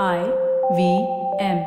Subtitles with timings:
[0.00, 0.32] I
[0.74, 1.06] V
[1.38, 1.58] M.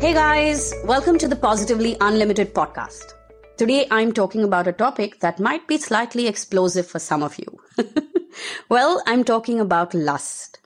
[0.00, 3.14] Hey guys, welcome to the Positively Unlimited podcast.
[3.56, 7.60] Today I'm talking about a topic that might be slightly explosive for some of you.
[8.68, 10.58] well, I'm talking about lust.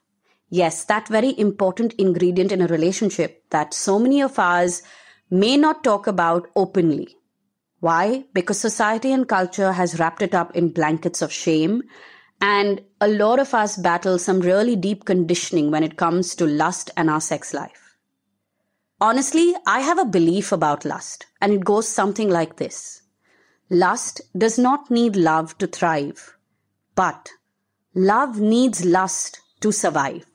[0.49, 4.81] Yes, that very important ingredient in a relationship that so many of us
[5.31, 7.19] may not talk about openly.
[7.81, 8.25] Why?
[8.35, 11.83] Because society and culture has wrapped it up in blankets of shame.
[12.41, 16.91] And a lot of us battle some really deep conditioning when it comes to lust
[16.97, 17.97] and our sex life.
[19.01, 23.01] Honestly, I have a belief about lust, and it goes something like this
[23.71, 26.37] Lust does not need love to thrive,
[26.95, 27.31] but
[27.95, 30.27] love needs lust to survive.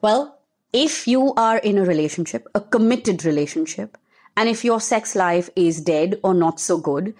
[0.00, 0.40] Well,
[0.72, 3.98] if you are in a relationship, a committed relationship,
[4.36, 7.14] and if your sex life is dead or not so good,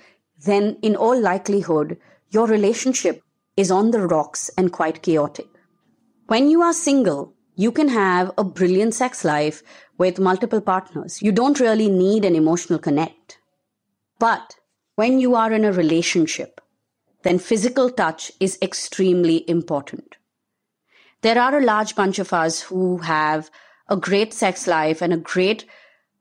[0.44, 1.98] then in all likelihood,
[2.30, 3.22] your relationship
[3.56, 5.48] is on the rocks and quite chaotic.
[6.26, 9.62] When you are single, you can have a brilliant sex life
[9.98, 11.20] with multiple partners.
[11.20, 13.38] You don't really need an emotional connect.
[14.18, 14.56] But
[14.94, 16.60] when you are in a relationship,
[17.22, 20.16] then physical touch is extremely important.
[21.22, 23.50] There are a large bunch of us who have
[23.88, 25.66] a great sex life and a great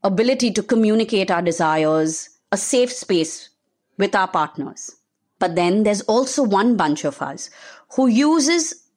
[0.04, 3.50] ability to communicate our desires, a safe space
[3.98, 4.96] with our partners.
[5.40, 7.50] But then there's also one bunch of us
[7.96, 8.88] who uses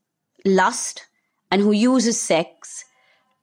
[0.45, 1.07] lust
[1.51, 2.85] and who uses sex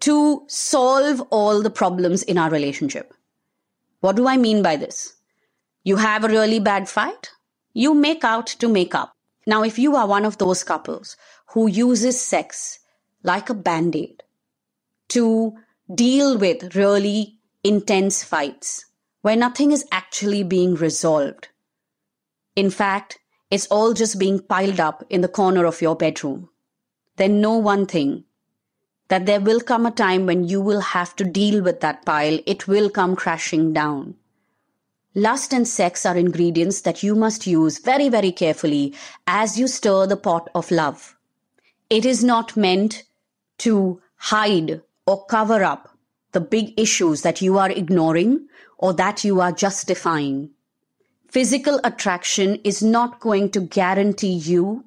[0.02, 3.14] to solve all the problems in our relationship.
[4.02, 5.14] What do I mean by this?
[5.84, 7.32] You have a really bad fight?
[7.74, 9.14] You make out to make up.
[9.46, 12.80] Now, if you are one of those couples who uses sex
[13.24, 14.24] like a band aid
[15.10, 15.54] to
[15.94, 17.39] deal with really
[17.70, 18.86] intense fights
[19.22, 21.50] where nothing is actually being resolved.
[22.56, 23.20] In fact,
[23.52, 26.50] it's all just being piled up in the corner of your bedroom.
[27.18, 28.24] Then know one thing
[29.10, 32.40] that there will come a time when you will have to deal with that pile.
[32.48, 34.16] It will come crashing down.
[35.14, 38.96] Lust and sex are ingredients that you must use very, very carefully
[39.28, 41.16] as you stir the pot of love.
[41.92, 43.04] It is not meant
[43.60, 45.96] to hide or cover up
[46.32, 48.48] the big issues that you are ignoring
[48.78, 50.50] or that you are justifying.
[51.28, 54.84] Physical attraction is not going to guarantee you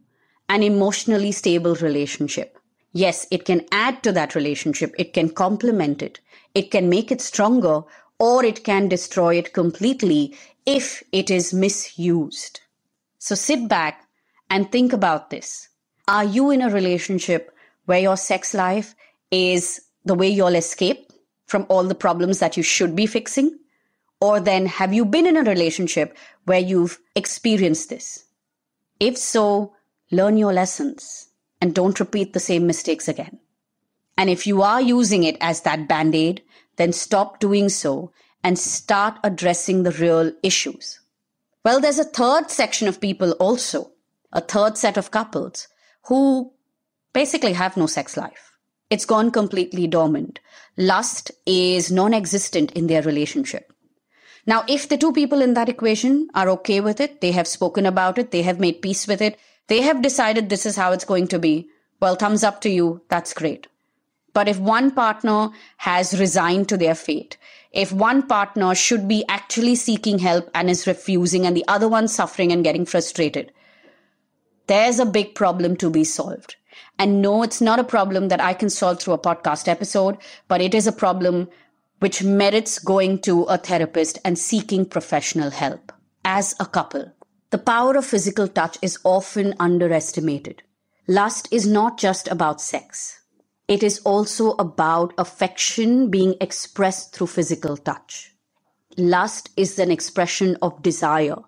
[0.49, 2.59] an emotionally stable relationship.
[2.93, 4.95] Yes, it can add to that relationship.
[4.99, 6.21] It can complement it.
[6.55, 7.83] It can make it stronger
[8.19, 10.37] or it can destroy it completely
[10.67, 12.61] if it is misused.
[13.19, 14.07] So sit back
[14.51, 15.69] and think about this.
[16.09, 17.55] Are you in a relationship
[17.87, 18.95] where your sex life
[19.31, 21.12] is the way you'll escape?
[21.53, 23.59] From all the problems that you should be fixing?
[24.23, 28.25] Or then have you been in a relationship where you've experienced this?
[28.99, 29.75] If so,
[30.11, 31.29] learn your lessons
[31.61, 33.39] and don't repeat the same mistakes again.
[34.17, 36.43] And if you are using it as that band aid,
[36.77, 38.13] then stop doing so
[38.43, 41.01] and start addressing the real issues.
[41.65, 43.93] Well, there's a third section of people also,
[44.33, 45.69] a third set of couples
[46.07, 46.53] who
[47.13, 48.52] basically have no sex life.
[48.93, 50.39] It's gone completely dormant.
[50.77, 53.73] Lust is non existent in their relationship.
[54.45, 57.87] Now, if the two people in that equation are okay with it, they have spoken
[57.87, 59.39] about it, they have made peace with it,
[59.69, 61.71] they have decided this is how it's going to be,
[62.01, 63.67] well, thumbs up to you, that's great.
[64.35, 65.49] But if one partner
[65.79, 67.39] has resigned to their fate,
[67.71, 72.09] if one partner should be actually seeking help and is refusing, and the other one
[72.09, 73.53] suffering and getting frustrated,
[74.67, 76.57] there's a big problem to be solved.
[77.03, 80.61] And no, it's not a problem that I can solve through a podcast episode, but
[80.61, 81.49] it is a problem
[81.99, 85.91] which merits going to a therapist and seeking professional help
[86.25, 87.13] as a couple.
[87.51, 90.63] The power of physical touch is often underestimated.
[91.09, 93.21] Lust is not just about sex.
[93.67, 98.33] It is also about affection being expressed through physical touch.
[98.97, 101.43] Lust is an expression of desire,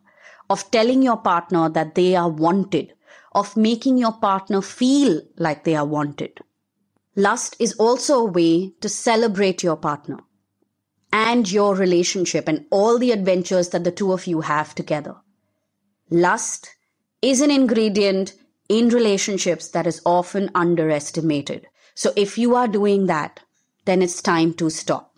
[0.51, 2.94] of telling your partner that they are wanted,
[3.35, 6.39] of making your partner feel like they are wanted.
[7.17, 10.19] Lust is also a way to celebrate your partner
[11.13, 15.15] and your relationship and all the adventures that the two of you have together.
[16.11, 16.71] Lust
[17.23, 18.35] is an ingredient
[18.69, 21.67] in relationships that is often underestimated.
[21.95, 23.41] So if you are doing that,
[23.85, 25.13] then it's time to stop.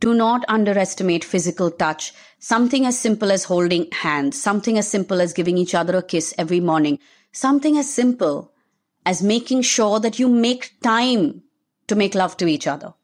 [0.00, 2.12] Do not underestimate physical touch.
[2.38, 6.34] Something as simple as holding hands, something as simple as giving each other a kiss
[6.38, 6.98] every morning,
[7.32, 8.52] something as simple
[9.04, 11.42] as making sure that you make time
[11.86, 12.94] to make love to each other.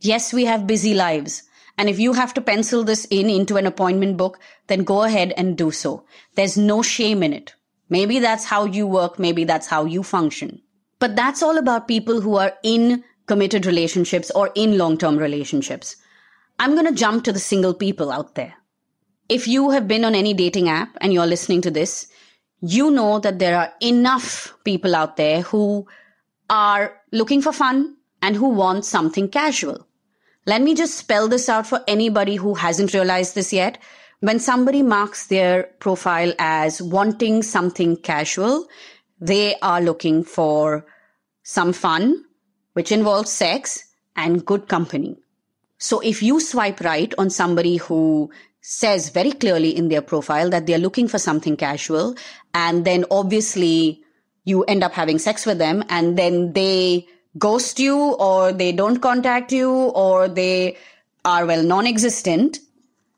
[0.00, 1.42] Yes, we have busy lives
[1.78, 5.32] And if you have to pencil this in into an appointment book, then go ahead
[5.36, 6.04] and do so.
[6.34, 7.54] There's no shame in it.
[7.88, 9.18] Maybe that's how you work.
[9.18, 10.60] Maybe that's how you function.
[10.98, 15.94] But that's all about people who are in committed relationships or in long-term relationships.
[16.58, 18.54] I'm going to jump to the single people out there.
[19.28, 22.08] If you have been on any dating app and you're listening to this,
[22.60, 25.86] you know that there are enough people out there who
[26.50, 29.86] are looking for fun and who want something casual.
[30.46, 33.78] Let me just spell this out for anybody who hasn't realized this yet.
[34.20, 38.66] When somebody marks their profile as wanting something casual,
[39.20, 40.86] they are looking for
[41.42, 42.24] some fun,
[42.72, 43.84] which involves sex
[44.16, 45.16] and good company.
[45.78, 48.30] So if you swipe right on somebody who
[48.70, 52.14] says very clearly in their profile that they're looking for something casual,
[52.52, 54.02] and then obviously
[54.44, 57.06] you end up having sex with them, and then they
[57.38, 60.76] ghost you or they don't contact you or they
[61.24, 62.58] are well non-existent.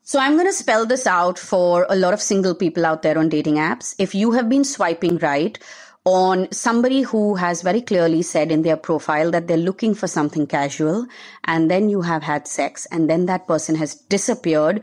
[0.03, 3.17] So I'm going to spell this out for a lot of single people out there
[3.17, 3.93] on dating apps.
[3.97, 5.59] If you have been swiping right
[6.05, 10.47] on somebody who has very clearly said in their profile that they're looking for something
[10.47, 11.05] casual
[11.43, 14.81] and then you have had sex and then that person has disappeared,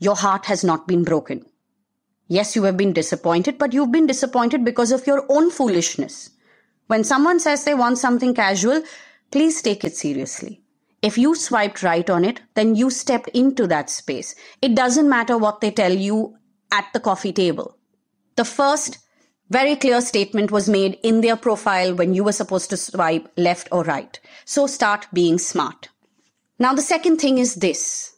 [0.00, 1.46] your heart has not been broken.
[2.26, 6.30] Yes, you have been disappointed, but you've been disappointed because of your own foolishness.
[6.88, 8.82] When someone says they want something casual,
[9.30, 10.62] please take it seriously.
[11.02, 14.34] If you swiped right on it, then you stepped into that space.
[14.60, 16.36] It doesn't matter what they tell you
[16.72, 17.76] at the coffee table.
[18.36, 18.98] The first
[19.50, 23.68] very clear statement was made in their profile when you were supposed to swipe left
[23.72, 24.18] or right.
[24.44, 25.88] So start being smart.
[26.58, 28.14] Now, the second thing is this.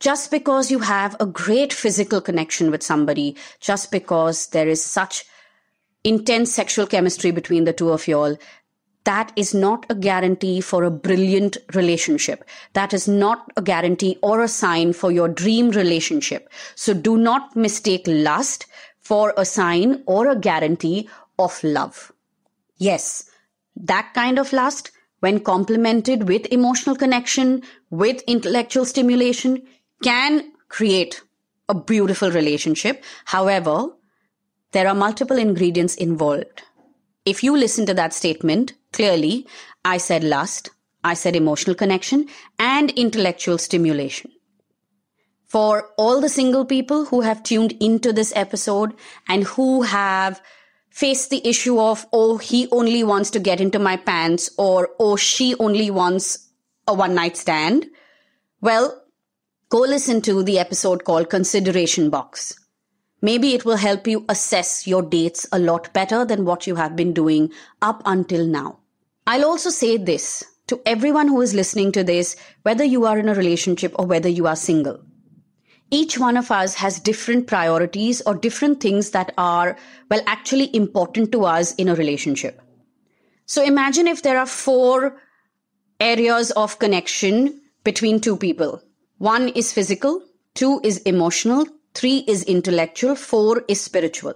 [0.00, 5.24] Just because you have a great physical connection with somebody, just because there is such
[6.04, 8.36] intense sexual chemistry between the two of y'all,
[9.04, 12.44] that is not a guarantee for a brilliant relationship.
[12.72, 16.48] That is not a guarantee or a sign for your dream relationship.
[16.74, 18.66] So do not mistake lust
[19.00, 21.08] for a sign or a guarantee
[21.38, 22.12] of love.
[22.76, 23.28] Yes,
[23.76, 29.62] that kind of lust, when complemented with emotional connection, with intellectual stimulation,
[30.02, 31.22] can create
[31.68, 33.04] a beautiful relationship.
[33.24, 33.88] However,
[34.72, 36.62] there are multiple ingredients involved.
[37.24, 39.46] If you listen to that statement clearly,
[39.84, 40.70] I said lust,
[41.04, 44.30] I said emotional connection, and intellectual stimulation.
[45.46, 48.94] For all the single people who have tuned into this episode
[49.28, 50.40] and who have
[50.90, 55.16] faced the issue of, oh, he only wants to get into my pants, or oh,
[55.16, 56.48] she only wants
[56.86, 57.86] a one night stand,
[58.60, 59.02] well,
[59.70, 62.58] go listen to the episode called Consideration Box.
[63.22, 66.96] Maybe it will help you assess your dates a lot better than what you have
[66.96, 68.80] been doing up until now.
[69.28, 73.28] I'll also say this to everyone who is listening to this, whether you are in
[73.28, 74.98] a relationship or whether you are single.
[75.92, 79.76] Each one of us has different priorities or different things that are,
[80.10, 82.60] well, actually important to us in a relationship.
[83.46, 85.20] So imagine if there are four
[86.00, 88.82] areas of connection between two people.
[89.20, 90.22] One is physical,
[90.54, 93.14] two is emotional, Three is intellectual.
[93.16, 94.34] Four is spiritual.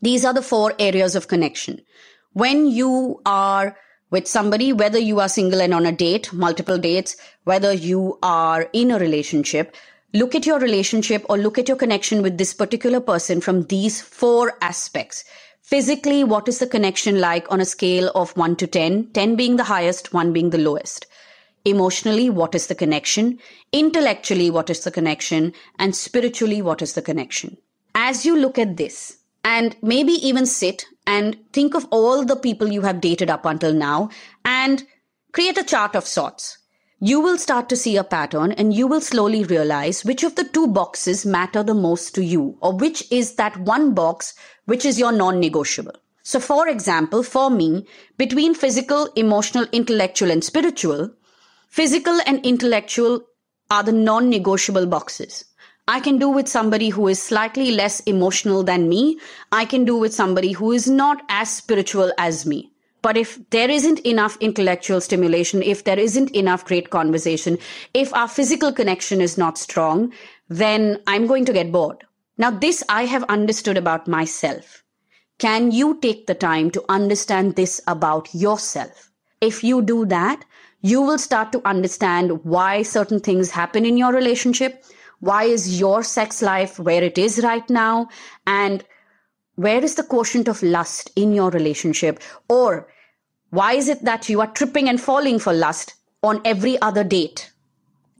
[0.00, 1.80] These are the four areas of connection.
[2.32, 3.76] When you are
[4.10, 8.68] with somebody, whether you are single and on a date, multiple dates, whether you are
[8.72, 9.74] in a relationship,
[10.14, 14.00] look at your relationship or look at your connection with this particular person from these
[14.00, 15.24] four aspects.
[15.62, 19.10] Physically, what is the connection like on a scale of 1 to 10?
[19.12, 21.06] 10 being the highest, 1 being the lowest
[21.64, 23.38] emotionally, what is the connection?
[23.72, 25.52] Intellectually, what is the connection?
[25.78, 27.56] And spiritually, what is the connection?
[27.94, 32.68] As you look at this, and maybe even sit and think of all the people
[32.68, 34.10] you have dated up until now
[34.44, 34.84] and
[35.32, 36.58] create a chart of sorts.
[37.02, 40.44] You will start to see a pattern and you will slowly realize which of the
[40.44, 44.34] two boxes matter the most to you or which is that one box
[44.66, 45.94] which is your non-negotiable.
[46.22, 47.86] So for example, for me,
[48.18, 51.10] between physical, emotional, intellectual and spiritual,
[51.70, 53.22] Physical and intellectual
[53.70, 55.44] are the non-negotiable boxes.
[55.86, 59.20] I can do with somebody who is slightly less emotional than me.
[59.52, 62.72] I can do with somebody who is not as spiritual as me.
[63.02, 67.56] But if there isn't enough intellectual stimulation, if there isn't enough great conversation,
[67.94, 70.12] if our physical connection is not strong,
[70.48, 72.04] then I'm going to get bored.
[72.36, 74.82] Now, this I have understood about myself.
[75.38, 79.12] Can you take the time to understand this about yourself?
[79.40, 80.44] If you do that,
[80.80, 84.84] you will start to understand why certain things happen in your relationship.
[85.20, 88.08] Why is your sex life where it is right now?
[88.46, 88.84] And
[89.56, 92.20] where is the quotient of lust in your relationship?
[92.48, 92.88] Or
[93.50, 97.50] why is it that you are tripping and falling for lust on every other date?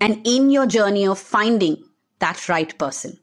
[0.00, 1.84] and in your journey of finding
[2.18, 3.18] that right person.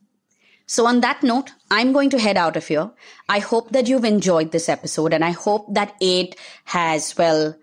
[0.67, 2.91] So, on that note, I'm going to head out of here.
[3.29, 7.55] I hope that you've enjoyed this episode and I hope that it has, well,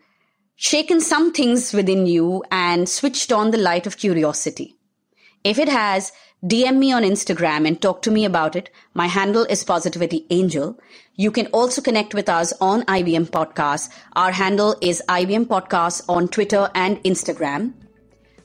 [0.57, 4.77] shaken some things within you and switched on the light of curiosity.
[5.43, 6.13] If it has,
[6.45, 8.71] DM me on Instagram and talk to me about it.
[8.93, 10.79] My handle is Positivity Angel.
[11.17, 13.91] You can also connect with us on IVM Podcast.
[14.15, 17.73] Our handle is IVM Podcast on Twitter and Instagram.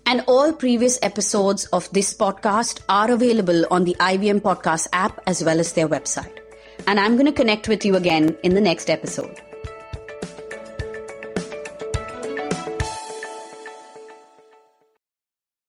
[0.05, 5.43] And all previous episodes of this podcast are available on the IVM Podcast app as
[5.43, 6.39] well as their website.
[6.87, 9.41] And I'm going to connect with you again in the next episode.